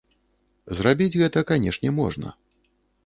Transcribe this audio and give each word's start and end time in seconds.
Зрабіць 0.79 1.19
гэта, 1.23 1.39
канешне, 1.53 1.89
можна. 2.01 2.27